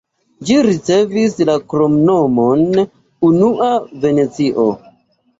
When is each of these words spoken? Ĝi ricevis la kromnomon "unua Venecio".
Ĝi 0.49 0.55
ricevis 0.67 1.35
la 1.49 1.57
kromnomon 1.73 2.63
"unua 3.27 3.67
Venecio". 4.07 4.65